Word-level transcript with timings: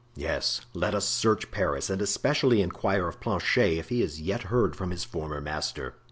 "Yes, 0.15 0.61
let 0.73 0.95
us 0.95 1.05
search 1.05 1.51
Paris 1.51 1.87
and 1.91 2.01
especially 2.01 2.59
inquire 2.63 3.07
of 3.07 3.19
Planchet 3.19 3.77
if 3.77 3.89
he 3.89 4.01
has 4.01 4.19
yet 4.19 4.41
heard 4.49 4.75
from 4.75 4.89
his 4.89 5.03
former 5.03 5.39
master." 5.39 5.93